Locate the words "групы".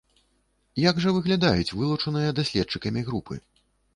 3.11-3.41